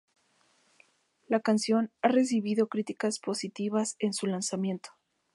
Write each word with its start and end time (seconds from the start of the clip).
La 1.27 1.41
canción 1.41 1.91
ha 2.01 2.07
recibido 2.07 2.65
críticas 2.69 3.19
positivas 3.19 3.97
en 3.99 4.13
su 4.13 4.25
lanzamiento. 4.25 4.89